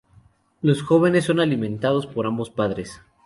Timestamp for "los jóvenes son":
0.63-1.39